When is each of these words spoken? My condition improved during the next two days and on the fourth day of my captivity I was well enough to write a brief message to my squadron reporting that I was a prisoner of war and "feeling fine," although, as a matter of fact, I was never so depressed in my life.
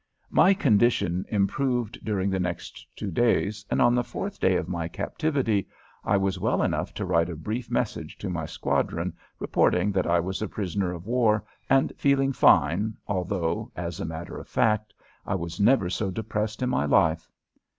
My 0.31 0.55
condition 0.55 1.25
improved 1.29 2.03
during 2.03 2.31
the 2.31 2.39
next 2.39 2.87
two 2.95 3.11
days 3.11 3.63
and 3.69 3.79
on 3.79 3.93
the 3.93 4.03
fourth 4.03 4.39
day 4.39 4.55
of 4.55 4.67
my 4.67 4.87
captivity 4.87 5.67
I 6.03 6.17
was 6.17 6.39
well 6.39 6.63
enough 6.63 6.91
to 6.95 7.05
write 7.05 7.29
a 7.29 7.35
brief 7.35 7.69
message 7.69 8.17
to 8.17 8.27
my 8.31 8.47
squadron 8.47 9.13
reporting 9.37 9.91
that 9.91 10.07
I 10.07 10.19
was 10.19 10.41
a 10.41 10.47
prisoner 10.47 10.91
of 10.91 11.05
war 11.05 11.43
and 11.69 11.93
"feeling 11.99 12.33
fine," 12.33 12.97
although, 13.05 13.71
as 13.75 13.99
a 13.99 14.05
matter 14.05 14.39
of 14.39 14.47
fact, 14.47 14.91
I 15.23 15.35
was 15.35 15.59
never 15.59 15.87
so 15.87 16.09
depressed 16.09 16.63
in 16.63 16.69
my 16.71 16.85
life. 16.85 17.29